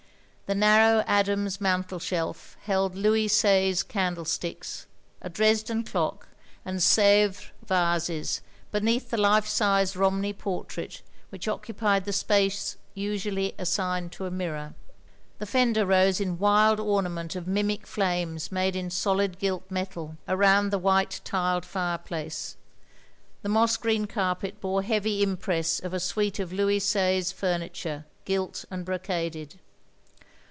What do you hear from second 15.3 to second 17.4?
The fender rose in wild ornament